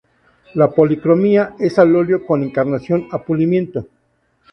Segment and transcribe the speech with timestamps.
[0.55, 3.85] La policromía es al óleo con encarnación a pulimento.